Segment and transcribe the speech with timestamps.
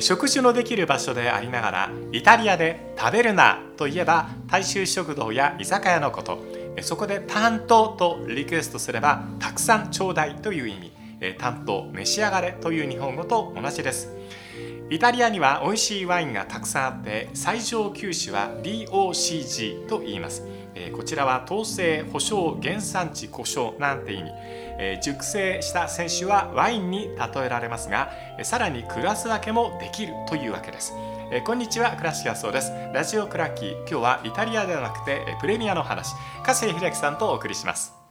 [0.00, 6.38] 食事のできる場所でありながらイタリアで食べるなといえば大衆食堂や居酒屋のこと。
[6.80, 10.92] そこで担当とリクエストすればたくさんちょうだいという意味。
[11.38, 14.10] 担当召し上がれという日本語と同じです。
[14.90, 20.42] イタリアには美味しいワインがたくさんあって最上級種は DOCG と言います。
[20.74, 24.30] えこちらは統制保証原産地故障なんて意味。
[24.78, 28.10] え熟成した選手はワインに例えられますが
[28.42, 30.94] さらにクラス分けもできるというわけです、
[31.30, 32.72] えこんにちは倉敷そうです。
[32.92, 36.14] ラジオクラッキー今日はイタリアではなくてプレミアの話。
[36.42, 38.01] 加瀬秀樹さんとお送りします。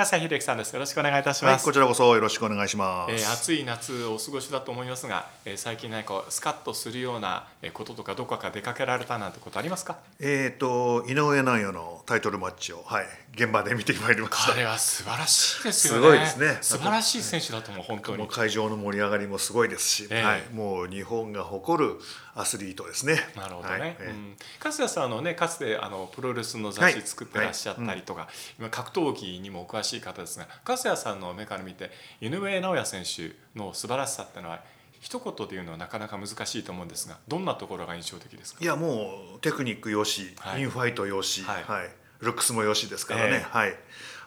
[0.00, 0.72] 笠秀樹さんです。
[0.72, 1.62] よろしくお願いいたします。
[1.62, 3.12] はい、こちらこそよろしくお願いします。
[3.12, 9.98] えー、暑い夏お過ごしだと思いますが、えー、最近何かスカッとするようなこととかどこか出かけられたなんてことありますか？
[10.18, 13.04] えっ、ー、と井上尚弥のタイトルマッチをはい
[13.34, 14.52] 現場で見てまいりました。
[14.54, 16.00] 彼は素晴らしいですよね。
[16.00, 16.58] すごいですね。
[16.62, 18.26] 素晴らしい選手だと思う本当に。
[18.26, 22.00] 会場の盛り上がりもすごいですし、えー、はい、もう日本が誇る
[22.40, 23.20] アスリートですね。
[23.36, 23.78] なるほどね。
[23.78, 23.90] はい。
[24.08, 28.28] うん、さんのねかつてあのプロレスの雑誌作ってらっしゃったりとか、はい。
[28.28, 30.48] はいうん、今格闘技にもお詳しい方ですが。
[30.64, 34.62] 粕谷さんの目から見て井上尚弥選手の素晴らしさってのは
[35.00, 38.62] 一言で言うのはなかなか難しいと思うんですがどんなところが印象的ですか？
[38.62, 43.74] いやもうテクニックよし、はい、インファイトよし、はい、はい、ルックスもよしですからね、えー、はい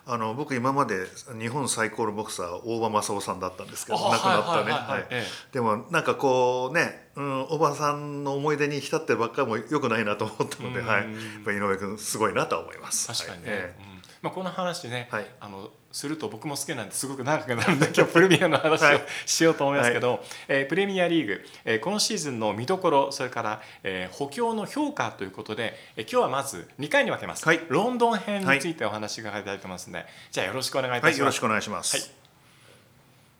[0.06, 1.06] あの僕今まで
[1.40, 4.66] 日本最高のボクサー大場正夫さんだったんですけど亡くなった
[5.09, 5.23] ね。
[5.54, 13.08] でもなんかこうね、うん、おばさんの思い出に浸ってばっかりもよくないなと思ったので、はい、井上君すごいなと思います。
[13.08, 13.58] 確かにね、は
[13.90, 13.93] い
[14.24, 32.14] まあ、この話ね、はい、あのすると僕も好きなんですごく長くなるんで 今日プレミアの話をしようと思いますけど、はい、えー、プレミアリーグ、えー、今シーズンの見どころそれから、えー、補強の評価ということで、えー、今日はまず2回に分けます、はい、ロンドン編についてお話が書いてありますので、じゃあよろしくお願いいたします、よろしくお願いします、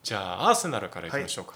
[0.04, 1.54] じゃあアーセナルからいきましょうか、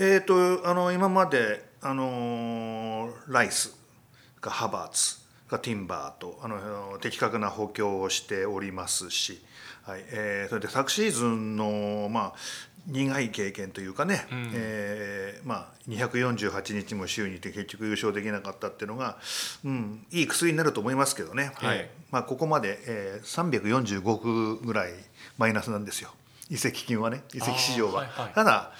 [0.00, 3.78] えっ、とあの今まであのライス
[4.40, 9.42] がハバーツがティンバーとあの的確な補強をしておりますし、
[9.82, 12.32] はいえー、それで昨シーズンの、まあ、
[12.86, 19.18] 苦い経験というかね、うん、えー、まあ、248日も週にいて結局優勝できなかったっていうのが、
[19.64, 21.88] うん、いい薬になると思いますけどね、はい。
[22.10, 24.92] まあ、ここまで、えー、345億ぐらい
[25.38, 26.10] マイナスなんですよ。
[26.50, 28.00] 移籍金はね移籍市場は。
[28.00, 28.72] はいはい、ただ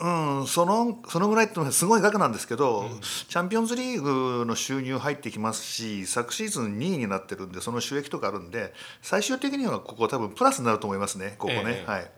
[0.00, 4.02] うん、そのそのぐらいってすごい額なんですけど、うん、チャンピオンズリー
[4.40, 8.72] グの収入入ってきますし昨シーズン2位になってるんでその収益とかあるんで
[9.02, 12.10] 最終的にはここ多分プラスになると思いますねここね、えー、はい。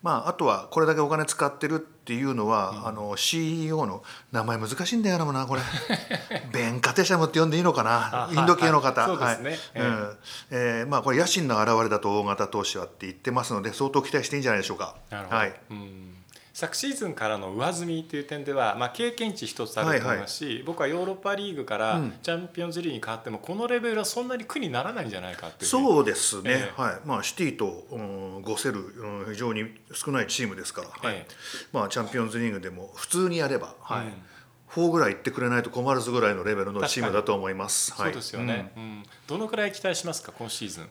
[0.00, 5.60] まあ、あとはこれだけお金使ってるっていうのは、うん、あの CEO の名前難しいんだよなこれ。
[6.52, 8.30] ベンカテシャムって呼んでいいのかな？
[8.32, 9.08] インド系の方。
[10.88, 14.94] まあこれ野心の表れだと大型投資はって言ってますので相当期待していいんじゃないでしょうか。
[15.10, 16.17] はい、うん
[16.58, 27.00] 昨シーズンからの上積みという点では、まあ、経験値一つあると思いますし、はいはい、僕はヨーロッパリーグからチャンピオンズリーグに変わっても、このレベルはそんなに苦にならないんじゃないかってそうですね、えー、はい。
[27.04, 31.24] まあ、シティと、うん、ゴセル、うん、非常に少ないチームですから、はい、
[31.72, 34.06] まあ、チャンピオンズリーグでも普通にやれば、はい。
[34.06, 34.12] うん。
[34.72, 37.92] 4ぐらい行ってくれないと困るぐらいのレベルのチームだと思います。
[37.96, 40.88] そうですよね、うん、うん、どのくらい期待しますか今シーズン？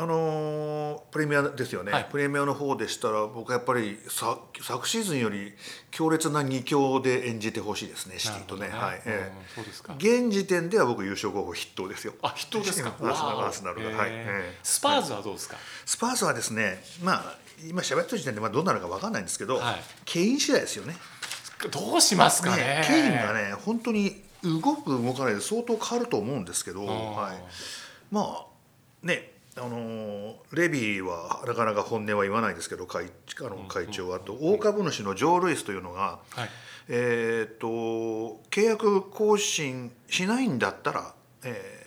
[0.00, 5.54] あのプレミアですよね、はい、プレミアの方でしたら僕はやっぱり昨昨シーズンより
[5.90, 9.94] 強烈な2強で演じてほしいですねシティとね、ね、はい、えー、そうですか。
[9.98, 12.14] 現時点では僕優勝候補筆頭ですよ。
[12.22, 12.94] あ筆頭ですか？
[13.00, 17.38] アーセナルが、はい、えー、スパーズはどうですか、はい、スパーズはですねまあ
[17.68, 20.96] 今喋った時点でまあどうなるか分かんないんですけど、はい、ケイン次第ですよね。
[21.72, 27.42] どうしますかね、ね、ケインがね本当に動く動かないで相当変わると思うんですけど、はい、
[28.12, 28.46] まあ
[29.02, 36.48] ねあのレビーはなかなか本音は言わないですけど会あの会長は、あと大株主のジョー・ルイスというのが、はい、
[36.88, 41.14] えーと、契約更新しないんだったら、
[41.44, 41.86] え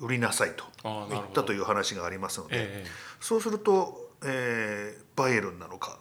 [0.00, 0.64] ー、売りなさいと
[1.10, 5.98] 言ったという話がありますので、えー、そうすると、えー、バイエルンなのか、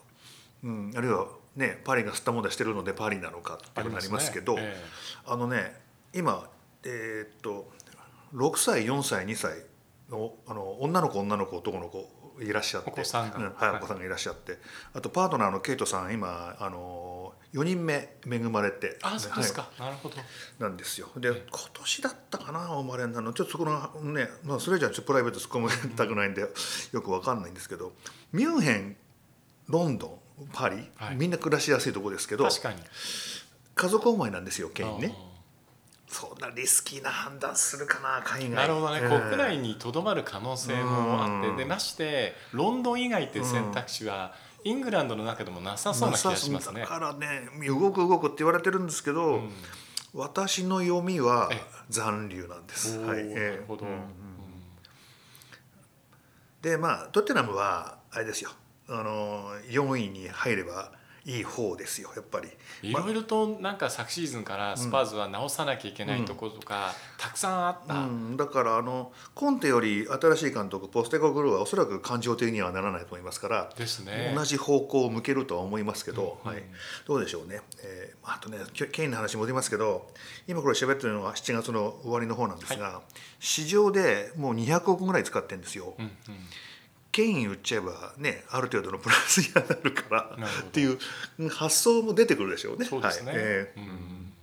[0.64, 5.74] うん、あるいは、ね、パリが吸ったもんだしてるのでパリなのかってことになりますけどあ、ねえー、あのね
[6.14, 6.48] 今、
[6.84, 7.70] えー、っと
[8.36, 9.54] 6歳4歳2歳
[10.10, 12.10] のあの女の子女の子男の子
[12.40, 12.92] いらっしゃって。
[12.92, 14.58] お子さんが、うん、はい、お子さんがいらっしゃって。
[14.94, 18.98] あとパートナーのケイトさん今あの4人目恵まれて。
[19.02, 20.16] あそうですか、はい、なるほど。
[20.60, 21.10] なんですよ。
[21.18, 23.34] で、今年だったかなお生まれなの。
[23.34, 26.42] ちょっとそこのね、まあ、それじゃちょっとプライベート突っ込みたくないんで、
[26.92, 27.94] よくわかんないんですけど
[28.32, 28.96] ミュンヘン
[29.68, 30.08] ロンド
[30.42, 32.80] ンパリ、はい、みんな暮らしやすいとこですけど確かに。
[33.76, 35.16] 家族思いなんですよケインね。
[36.20, 38.50] そんなリスキーな判断するかな海外。
[38.50, 41.58] なるほどね、えー国内にとどまる可能性もあって、うん。
[41.58, 44.34] でましてロンドン以外って選択肢は、
[44.64, 46.82] イングランドの中でもなさそうな気がしますね。
[46.82, 46.88] だ。
[46.88, 49.52] からね動く動くって言われてるんですけど、うん。
[50.16, 52.98] 私の読みはえ残留なんです。
[52.98, 54.02] はい、なるほど、うん。
[56.64, 58.50] でまあトッテナムはあれですよ。
[58.90, 60.97] あの4位に入れば
[61.28, 62.48] いい方ですよやっぱり。
[62.82, 74.32] いろいろとなんか昨シーズンからスパーズは直さなきゃいけないところとか、たくさんあった、うん、だからあのコンテより新しい監督ポステコグルーはおそらく感情的にはならないと思いますから、ですね。
[74.34, 76.64] 同じ方向を向けるとは思いますけど、うんはい、
[77.06, 80.06] どうでしょうね、えーあとねケケインの話戻りますけど
[80.48, 83.02] 今これ喋ってるのは7月の終わりの方なんですが、
[83.40, 85.94] 市場でもう200億ぐらい使ってるんですよ。
[85.98, 86.12] うんうん
[87.18, 91.00] ケイン売っちゃえばねある程度のプラスにはなるからっていう
[91.40, 92.86] うん発想も出てくるでしょうね。
[92.86, 93.42] そうですね、はい。
[93.42, 94.34] えーうん。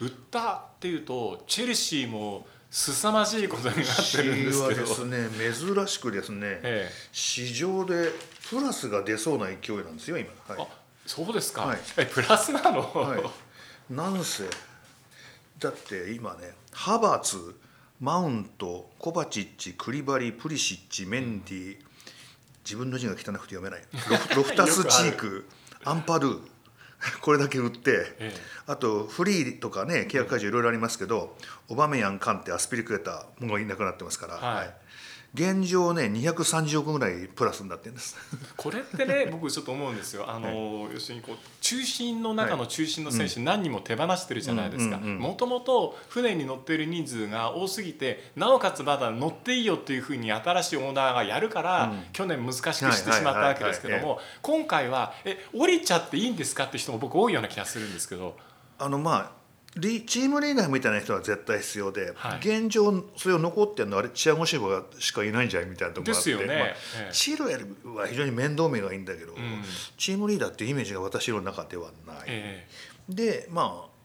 [0.00, 4.82] 売ったっていうとチェルシーも凄まじいことになってるんですけど。
[4.82, 5.28] はですね
[5.76, 6.92] 珍しくですね、ええ。
[7.12, 8.10] 市場で
[8.50, 10.30] プラスが出そうな勢いなんですよ今。
[10.48, 10.60] はい。
[10.60, 10.66] あ
[11.06, 11.78] そうですか、はい。
[11.96, 14.42] えプラスなの、はい、なんせ
[15.60, 17.54] だって今ねハバーツ
[18.00, 21.86] マウントコバチッチクリバリプリシッチメンディ
[22.66, 23.82] 自分の字が汚くて読めない。
[24.34, 25.46] ロフタスチーク
[25.84, 26.40] アンパドゥ
[27.20, 28.40] これだけ売ってええ。
[28.66, 31.36] あとフリーとかね契約解除いろいろありますけど
[31.68, 34.74] オバメヤンカンテアスピリクエタもういなくなってますから、はい
[35.36, 38.16] 現状ね230億ぐらいプラスになってるんです。
[38.56, 40.24] これってね 僕ちょっと思うんですよ。
[40.28, 44.96] あの、要するにこう中心の中の中心の選手何人も手放してるじゃないですか。
[44.96, 52.04] もともと船に乗ってる人数が多すぎてなおかつまだ乗っていいよっていうふうに新しいオーナーがやるから、うん。
[52.14, 58.36] 去年難しくしてしまったわけですけどはいはいも今回はえ降りちゃっていいんですかって人も僕多いような気がするんですけど。
[58.78, 59.45] あのまあリ
[59.78, 62.38] チームリーダーみたいな人は絶対必要で、はい。
[62.38, 66.46] 現状それを残ってるのはあれチアゴシバしかいないんじゃないみたいなところがあってね。
[66.46, 66.76] まあえ
[67.08, 67.10] え。
[67.12, 69.36] チルエルは非常に面倒見がいいんだけど、ん。
[69.98, 72.66] チームリーダーっていうイメージが私の中ではない、え
[73.08, 73.96] でまあ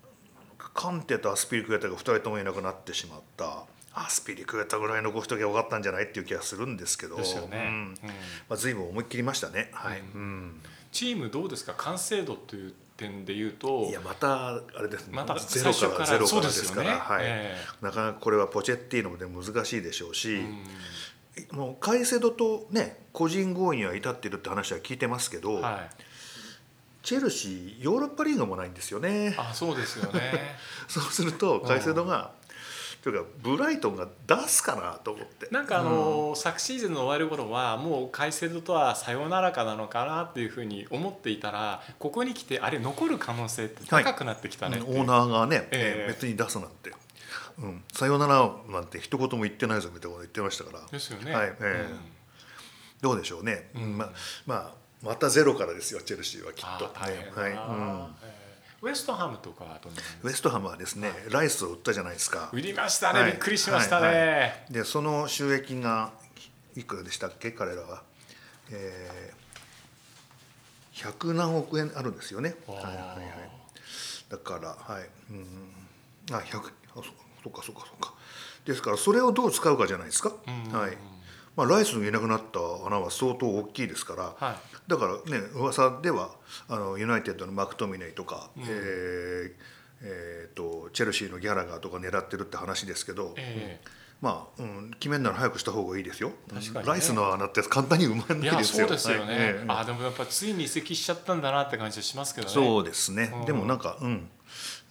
[0.73, 3.63] カンテとアスピリクエタが2人ともいなくなってしまった。
[3.93, 7.15] アスピリクエタぐらい残しときゃよかったんじゃないっていう気がするんですけど。
[7.15, 7.65] えですよね、うん。
[7.65, 7.95] うん。
[8.47, 9.69] まあ、随分思いっきりましたね。
[9.73, 10.61] はい、ううん。
[10.93, 11.73] チームどうですか？
[11.77, 15.15] 完成度という点で言うといやまたあれですね。
[15.15, 17.23] またゼロからゼロからですからはい。
[17.25, 20.43] えなかなかこれはポチェッティーノで難しいでしょうし、
[21.51, 21.57] うん。
[21.57, 26.03] もうカイセドとね個人合意には至っているって話は聞いてますけど、はい。
[27.03, 29.35] チェルシーヨーロッパリーグもないんですよね。
[29.37, 30.55] あそうですよね。
[30.87, 32.31] そうするとカイセドが、
[33.01, 35.47] というかブライトンが出すかなと思って。
[35.49, 46.11] なんかあの、昨シーズンの終わる頃はもうカイセドとはさよならかなのかなっていうふうに思っていたらここに来てあれ残る可能性って高くなってきたねっていう、オーナーがね、ええ。
[46.11, 46.93] 別に出すなんて、
[47.57, 50.79] うん、さよならなんて一言も言ってないぞみたいなこと言ってましたから。
[50.91, 51.91] ですよね、はいええ。
[51.91, 51.99] うん。
[53.01, 53.97] どうでしょうね、うん。
[53.97, 54.09] まあ
[54.45, 54.71] まあ
[55.01, 57.13] またゼロからですよチェルシーはきっあと、はい。
[57.13, 57.17] うん。
[58.21, 58.40] えー
[58.81, 59.79] ウエストハムとか
[60.23, 62.49] ウエストハムはですね、ライスを売ったじゃないですか。
[62.51, 66.11] 売りましたね、はいびっくりしましたね、はいはでその収益が
[66.75, 67.51] いくらでしたっけ？
[67.51, 68.01] 彼らは、
[68.71, 72.55] えー、100何億円あるんですよね。
[72.65, 72.91] はいはいは
[73.21, 73.21] い、
[74.29, 75.45] だからはい、うん、
[76.31, 77.03] あ100あそ
[77.43, 78.13] そっかそっかそっか。
[78.65, 80.33] ですからそれをどう使うかじゃないですか。
[80.47, 80.97] うんはい。
[81.55, 84.47] まあライスがいなくなった穴は相当大きいですから。
[84.47, 84.55] はい
[84.91, 86.31] だからね噂では
[86.67, 88.63] あのユナイテッドのマクトミネイとか、うん。
[88.63, 89.51] えー
[90.03, 93.79] えーとチェルシーのギャラガーとか狙ってるって話ですけど、え
[94.21, 96.31] まあ、うん、決めるなら早くした方がいいですよ。
[96.53, 96.91] 確かにね。
[96.91, 98.87] ライスの穴って簡単に埋まらないですよ。
[98.87, 99.35] そうですよね、はい。
[99.35, 99.65] ええ。
[99.67, 102.53] あでもやっぱついに移籍しちゃったんだなって感じはしますけどね。
[102.53, 103.45] そうですね、うん。
[103.45, 104.29] でもなんか、うん、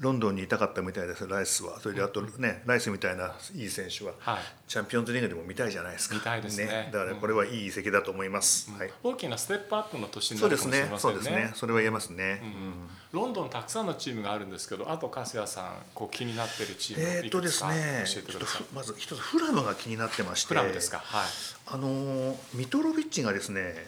[0.00, 1.78] ロンドンにいたかったみたいですライスは。
[1.80, 4.38] それであとね、ライスみたいないい選手ははい。
[4.66, 6.14] チャンピオンズリーグでも見たいじゃないですか。
[6.14, 6.90] 見たいですね。
[6.92, 10.98] だからこれはいい移籍だと思います、はい、大きなステップアップの年になるかもしれね。
[10.98, 11.52] そうんでませねすね。
[11.54, 12.42] それは言えますね、
[13.12, 18.04] ロンドンたくさんのチームがあるんですけどあと粕谷さんこう気になってるチームえーっとですね
[18.74, 20.98] まず一つフラムが気になってましてフラムですか？
[20.98, 21.26] はい。
[21.66, 23.86] あのーミトロビッチがですね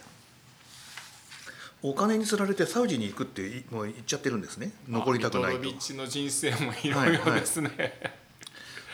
[1.83, 4.71] お金につられてサウジに行くっていもう言っちゃってるんですね。
[4.87, 5.59] 残りたくないと。
[5.59, 7.69] ミトロビッチの人生もいろいろですね、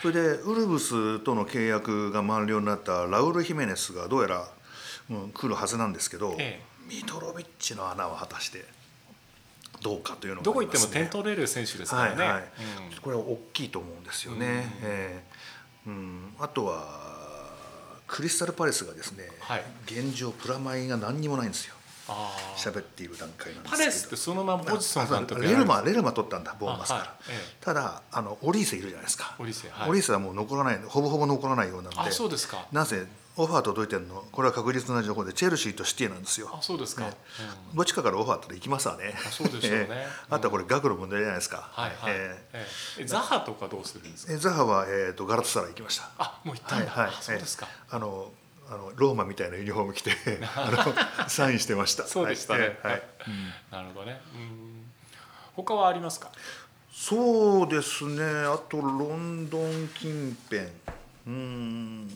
[0.02, 4.48] それでウルブスとの契約が満了になったラウル・ヒメネスがどうやら、
[5.10, 8.64] うん、来るはずなんですけど、えミトロビッチの穴は果たして
[9.82, 12.42] どうかというのがどこ行っても点取れる選手ですからね、はいはい。
[12.92, 13.00] うん。
[13.00, 17.10] これは大きいと思うんですよね、うんえーうん、あとは
[18.06, 19.64] クリスタル・パレスがですね、はい。
[19.86, 21.74] 現状プラマイが何にもないんですよ
[22.56, 23.76] 喋っている段階なんですけど。
[23.78, 27.56] パレスってそのままポジソン監督レルマレルマ取ったんだボーマスから、ええ。
[27.60, 29.36] ただあのオリーセいるじゃないですか。
[29.38, 29.90] オリーセはい。
[29.90, 31.98] オリーセはもう残らないほぼほぼ残らないようなんで。
[31.98, 32.66] あそうですか。
[32.72, 34.24] なぜオファー届いてるの？
[34.32, 36.50] これは確実な情報でチェルシーとシティなんですよ。
[36.52, 37.12] あそうですか、ね。
[37.70, 37.76] うん。
[37.76, 39.14] どっちかからオファーあったら行きますわね。
[39.16, 39.86] あそうでしょうね。
[39.88, 40.08] ええ。
[40.28, 42.66] あとはこれ額の問題じゃないですか、はいはい、ええ。
[42.98, 44.32] えザハとかどうするんですか？
[44.32, 46.10] ええザハは、えー、とガラットサライ行きました。
[46.18, 47.96] あもう行ったんだ、あそうですか、ええ。
[47.96, 48.30] あの
[48.72, 50.12] あのローマみたいなユニフォーム着て
[50.54, 50.70] あ
[51.20, 52.06] のサインしてました。
[52.06, 53.02] そうでしたね、はいええはい。
[53.72, 54.20] なるほどね。
[54.34, 54.84] うん。
[55.56, 56.30] 他はありますか？
[56.92, 58.22] そうですね。
[58.22, 60.62] あとロンドン近辺。
[60.62, 62.08] うーん。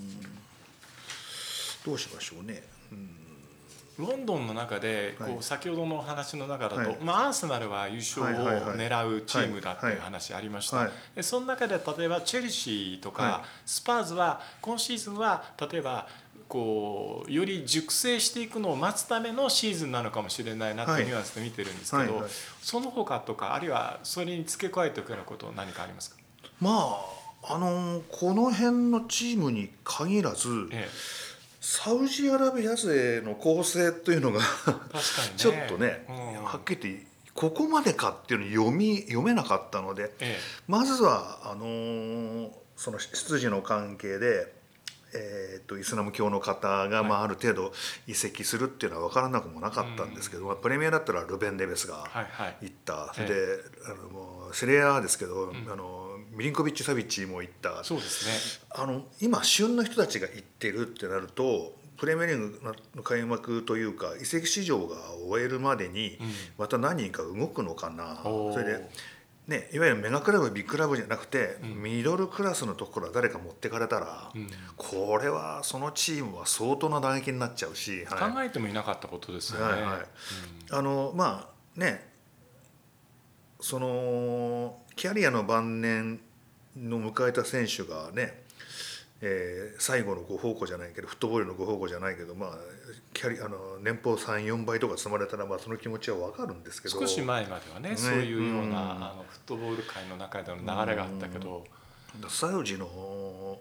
[1.85, 4.07] どうしましょうね、うん。
[4.07, 5.43] ロンドンの中でこう、はい。
[5.43, 6.99] 先ほどの話の中だと、はい。
[7.03, 10.91] まあ、アーセナルは優勝を狙うチームだっていう話ありました、はい。
[11.17, 13.49] でその中で例えばチェルシーとか、はい。
[13.67, 16.07] スパーズは今シーズンは例えば
[16.49, 22.31] こうより熟成していくのを待つためのシーズンなのかもしれないなってニュアンスで見てるんですけど、はいはい。
[22.63, 26.17] その他とかあるいはそれに付け加えておくようなこと何かありますか、
[26.61, 26.99] ま
[27.43, 30.89] ああのこの辺のチームに限らず、え
[31.61, 35.03] サウジアラビア勢の構成というのがえ、確かにね。
[35.37, 36.45] ちょっとね、うん。
[36.45, 40.39] はっきり言ってここまでかっていうのを読み読めなかったのでえ。
[40.69, 44.53] まずはあのーその出自の関係で、
[45.15, 47.73] えー、とイスラム教の方が、まあ、ある程度
[48.07, 52.57] 移籍するっていうのは分からなくもなかったんですけど、まあ、プレミアだったらルベン・デベスがえはいはい。
[52.63, 53.27] 行った、ええ。
[53.27, 53.35] で
[53.87, 55.69] あのもうセレアですけど、ん。
[55.71, 57.85] あのミリンコビッチ・サビッチも行った。
[57.85, 58.65] そうですね。
[58.71, 64.97] あの今旬の人たちが行ってるってなるとプレミアリーグの開幕というか移籍市場が
[65.29, 66.27] 終えるまでにうん。
[66.59, 68.53] また何人か動くのかな、おー。
[68.53, 68.91] それで、
[69.47, 71.83] ね、いわゆるメガクラブビッグクラブじゃなくて、うん。
[71.83, 74.49] ミドルクラスのところは誰か持ってかれたら、うん。
[74.77, 78.33] これはそのチームは相当な打撃になっちゃうし、はい。
[78.33, 79.73] 考えてもいなかったことですよね。
[79.73, 80.07] はいはい。
[80.71, 82.09] あのまあね
[83.61, 86.21] そのキャリアの晩年
[86.77, 88.44] の迎えた選手がね、
[89.27, 92.51] えー最後のご奉公じゃないけどフットボールのご奉公じゃないけど、まあ、
[93.13, 97.01] キャリあの年俸34倍とか積まれたら、まあ、その気持ちは分かるんですけど。
[97.01, 97.97] 少し前まではねね。
[97.97, 98.77] そういうような、うん。
[98.77, 101.65] あのフットボール界の中での流れがあったけど、
[102.29, 103.59] サウジの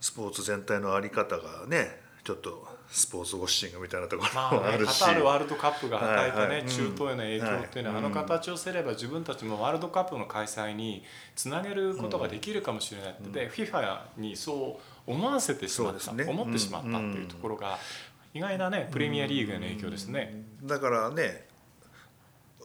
[0.00, 11.04] スポーツ全体の在り方がねちょっとスポーツウォッシングみたいなところまあね、もあるし、カタールワールドカップが与えたね、はいはい中東への影響っていうのは、はいあの形をすれば自分たちもワールドカップの開催に
[11.36, 16.24] つなげることができるかもしれないって、で FIFA にそう思わせてしまった、ね。
[16.24, 17.78] 思ってしまったっていうところが、
[18.32, 20.44] 意外なねプレミアリーグへの影響ですね。
[20.62, 21.46] だからね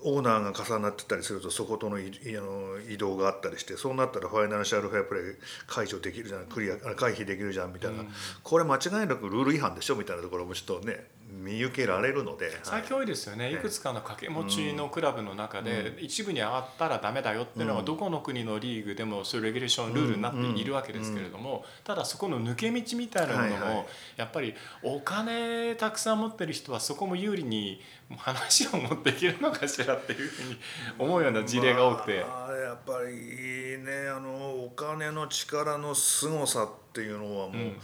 [0.04, 5.36] オーナーが重なってたりするとそことの移動があったりしてそうなったらファイナンシャルフェアプレー
[5.68, 8.10] 解除できるじゃんクリアあ回避できるじゃんみたいな、うん。
[8.44, 13.54] これ間違いなくルール違反でしょみたいなところもちょっとね見受けられるので、最近多いですよね、ええ。
[13.54, 17.86] いくつかの掛け持ちのクラブの中で、一部に上がったらダメだよっていうのが、うん。
[17.86, 23.86] どこの国のリーグでもそういうレギュレーションルールになっているわけですけれども、ただそこの抜け道みたいなものも、はいはい。
[24.18, 27.80] やっぱりお金たくさん持ってる人はそこも有利に
[28.18, 30.58] 話を持っていけるのかしらっていうふうに
[30.98, 32.22] 思うような事例が多くて。
[32.22, 37.78] まあやっぱりねあのお金の力の凄さっていうのはもう、うん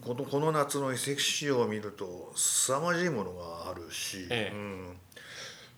[0.00, 4.54] このこの夏の移籍市場を見ると凄まじいものがあるし、ええ。
[4.54, 4.96] うん。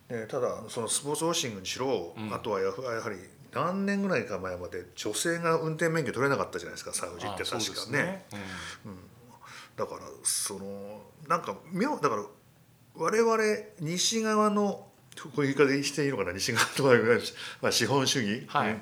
[0.09, 2.35] でただそのスポーツウォッシングにしろ、うん。
[2.35, 3.17] あとはややはり
[3.53, 8.25] 何年ぐらいか前まで女性が運転免許取れなかったじゃないですかサウジって確かね。
[8.85, 8.97] うん。
[9.77, 12.25] だからそのなんか妙だから
[12.97, 13.43] 我々
[13.81, 14.87] 西側の
[15.35, 16.91] こういう言い方していいのかな西側とか、
[17.63, 18.81] まあ、資本主義、はい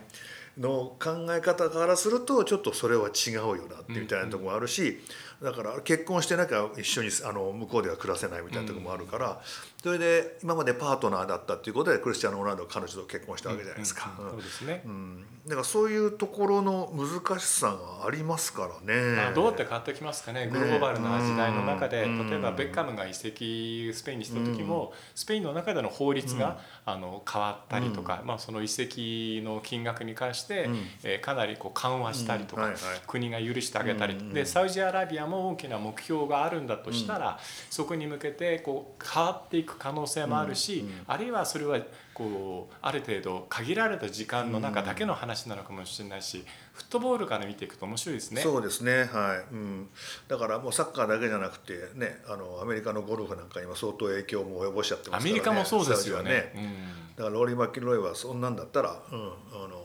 [0.59, 5.01] の考え方からするとちょっとそれは違うよなってみたいなとこもあるし、
[5.43, 9.41] だから結婚してなきゃ一緒にあの向こうでは暮らせないみたいなところもあるから、
[9.83, 14.13] それで今までパートナーだったっていうことでクリスチャン・ロナウドは彼女と結婚したわけじゃないですか。
[14.19, 14.25] うん。
[14.27, 15.27] うんそうですね、うん。
[15.47, 19.17] だからそういうところの難しさがありますからね。
[19.17, 20.47] まあ、どうやって変わってきますかね。
[20.47, 22.31] グローバルな時代の中で、うん。
[22.31, 30.77] 例えばベッカムが移籍スペインにした時も、スペインの中での法律が、あの変わったりとか、まあ、その移籍の金額に関して、うん。
[31.03, 33.01] えーかなりこう緩和したりとか、うんはいはい。
[33.07, 34.33] 国が許してあげたり、うん。
[34.33, 37.39] でサウジアラビアも大きな目標があるんだとしたら、
[37.71, 41.79] そこに向けてこう変わっていく可能性もあるし、うんうんあるいはそれは
[42.15, 48.43] こうある程度限られた時間の中だけの話なのかもしれないし、フットボールから見ていくと面白いですね。
[48.43, 49.05] そうですね。
[49.05, 49.89] はい、うん、
[50.29, 55.31] だからもうサッカーだけじゃなくてねあのアメリカのゴルフなんかにも相当影響も及ぼしちゃってますからね。
[55.31, 56.53] アメリカもそうですよサウジね。
[56.55, 59.82] はだからローリー・マキロイはそんなんだったら、うん、あの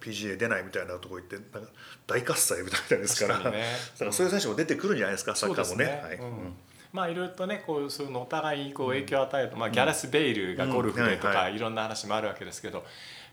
[0.00, 1.70] PGA 出ないみたいなとこ行ってなんか
[2.06, 3.38] 大喝采みたいですから。
[3.38, 3.64] 確かにね。
[3.94, 6.02] だからそういう選手も出てくるんじゃないですかサッカーもね。
[6.12, 6.14] い。
[6.16, 6.54] うん。
[6.92, 12.84] まあいろいろとねこうそのお互いにこう影響を与える、まあ、ギャラス・ベイルがゴルフでとかいろんな話もあるわけですけど、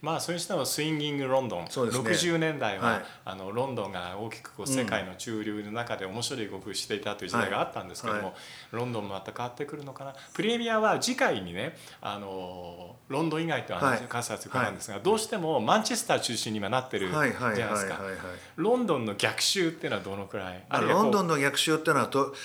[0.03, 2.09] まあそれにしてもスインギングロンドン、そうですね。
[2.09, 3.03] 60年代は、はい。
[3.23, 8.27] あのロンドンが大きくこう世界の中流の中で面白い動きをしていたという時代があったんですけども、はい。
[8.31, 8.33] は
[8.71, 10.13] ロンドンもまた変わってくるのかな。
[10.33, 17.93] プレミアは次回にねあのロンドン以外とは関する伺うんですが、どうしてもマンチェスター中心に今なってるじゃはないですか。
[17.93, 18.13] はい
[18.57, 20.65] ロンドンの逆襲っていうのはどのくらい？
[20.69, 22.35] まあロンドンの逆襲っていうのはと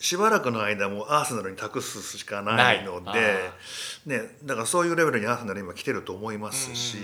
[0.00, 3.50] しばらくの間もアーセナルに託すしかないので、
[4.06, 6.98] ね、だからそういうレベルにアーセナル今来てると思いますし、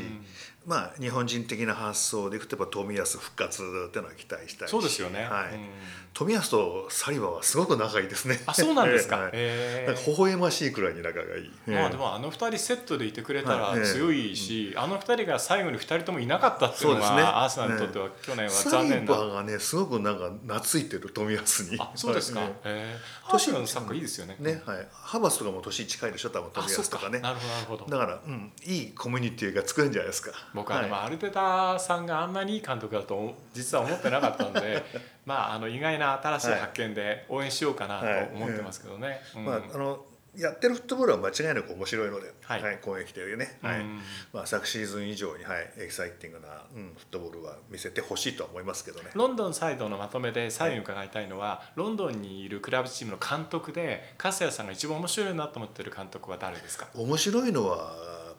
[0.67, 4.71] まあ日本人的な発想でいくとやっぱ冨安復活っていうのは期待したいし。
[4.71, 5.25] そうですよね。
[5.25, 5.55] はい。
[5.55, 5.69] うん。
[6.15, 8.41] 冨安とサリバはすごく仲いいですね。
[8.47, 9.17] あそうなんですか？
[9.17, 13.81] は いへなんか微笑ましいくらいに仲がいい、まあでもあの二人セットでいてくれたはい。
[13.81, 17.23] ら強いし、あの二人が最後に二人ともいなかったっていうのそうですね。
[17.23, 19.13] はアーセナルにとっては去年はサ残念な。
[19.15, 21.77] リバがねすごくなんか懐いてる冨安に。
[21.81, 22.41] あそうですか？
[22.65, 22.97] え。
[23.27, 24.37] アーセナルのサッカーいいですよね。
[24.39, 24.87] ねはい。
[24.93, 26.71] ハバスとかも年近いでしょ多分あ冨。
[26.79, 27.19] 安とかね。
[27.19, 27.87] なるほどなるほど。
[27.87, 30.99] だから、うん、いいコミュニティが作れるんじゃないですか僕はでもい。
[31.01, 34.83] アルテタさんがあんなにいい監督だと実は思ってなかったんで
[35.27, 39.21] まああの意外な新しい発見で応援しようかなと思ってますけどね。
[39.37, 39.45] うん。
[39.45, 40.07] まあ、あの
[40.37, 43.81] やってるフットボールは間違いなく面白いので、ははいい攻撃というね、はい。
[43.81, 49.11] うんまあ、昨シーズン以上に、はい、エキサイティングな、うん、フットボールは見せてほしいとは思いますけどね。
[49.15, 56.89] ロンドンサイドのまとめで最後に伺いたいのは、ロンドンにいるクラブチームの監督で粕谷さんが一番面白いなと思ってる監督は誰ですか？
[56.97, 57.95] 面白いのは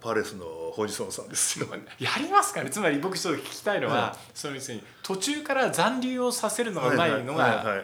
[0.05, 1.65] パレスのホジソンさんですよ。
[1.97, 2.69] やりますかね。
[2.69, 7.83] つまり僕ちょっと聞きたいのは、はその要するに途中から残留をさせるのがうまいのが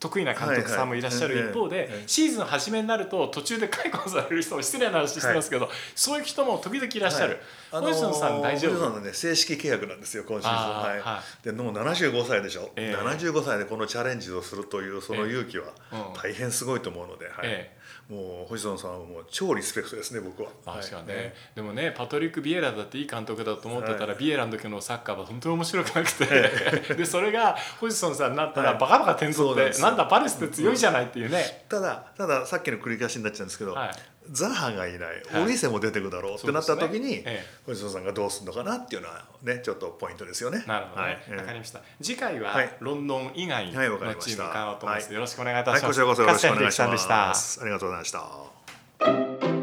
[0.00, 7.38] 得意な監督さんもいらっしゃる一方でシーズン初めになると途中で解雇される人も失礼な話してますけど、そういう人も時々いらっしゃる、
[7.70, 11.02] あホイソンさん大丈夫のね正式契約なんですよ今シーズン。
[11.02, 12.96] はい、でもう75歳でしょ、ええ。
[12.96, 16.14] 75歳でこのチャレンジをするというその勇気はうん。
[16.14, 17.34] 大変すごいと思うので、はい。
[17.44, 17.78] え
[18.08, 20.50] もうホジソンさんはもう超リスペクトですね僕は。
[20.64, 26.94] 確かにね、でもねパトリック・ビエラだっていい監督だと思ってたら、ビエラの時のサッカーは本当に面白くなくて。
[26.94, 28.80] でそれがホジソンさんになったらはい。
[28.80, 33.90] バカバカ点取って、そうなんだパレスって強いじゃないっていうね、ただたださっきの繰り返しになっちゃうんですけど、はい。
[34.32, 35.42] ザハがいない、はい。
[35.42, 37.22] オリーセも出てくだろうってなった時に、ね。
[37.26, 37.44] ええ。
[37.66, 40.62] ホジソンさんがどうするのかなっていうのはねちょっとポイントですよね。
[40.66, 41.02] なるほど。
[41.02, 41.38] ね、はい。
[41.38, 41.80] わかりました。
[42.00, 42.76] 次回ははい。
[42.80, 45.14] ロンドン以外のチームを伺おうと思います、はい。
[45.14, 47.60] よろしくお願いいたします、はい、こちらこそよろしくお願いします。
[47.60, 49.59] ありがとうございました。